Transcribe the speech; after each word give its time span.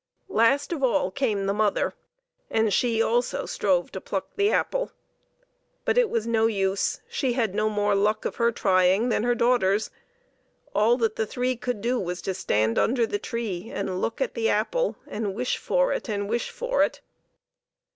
Last 0.29 0.73
of 0.73 0.81
all 0.81 1.11
came 1.11 1.45
the 1.45 1.53
mother, 1.53 1.93
and 2.49 2.73
she 2.73 3.03
also 3.03 3.45
strove 3.45 3.91
to 3.91 4.01
pluck 4.01 4.29
the 4.35 4.49
apple. 4.51 4.91
But 5.85 5.95
it 5.95 6.09
was 6.09 6.25
no 6.25 6.47
use. 6.47 7.01
She 7.07 7.33
had 7.33 7.53
no 7.53 7.69
more 7.69 7.93
luck 7.93 8.25
of 8.25 8.37
her 8.37 8.51
trying 8.51 9.09
than 9.09 9.21
her 9.21 9.35
daughters; 9.35 9.91
all 10.73 10.97
that 10.97 11.17
the 11.17 11.27
three 11.27 11.55
could 11.55 11.81
do 11.81 11.99
was 11.99 12.19
to 12.23 12.33
stand 12.33 12.79
under 12.79 13.05
the 13.05 13.19
tree 13.19 13.69
and 13.71 14.01
look 14.01 14.19
at 14.21 14.33
the 14.33 14.49
apple, 14.49 14.95
and 15.05 15.35
wish 15.35 15.57
for 15.57 15.93
it 15.93 16.09
and 16.09 16.27
wish 16.27 16.49
for 16.49 16.81
it. 16.81 17.01